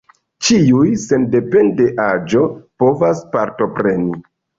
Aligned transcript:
Ĉiuj, 0.45 0.85
sendepende 1.01 1.77
de 1.89 2.05
aĝo, 2.05 2.41
povas 2.85 3.21
partopreni. 3.37 4.19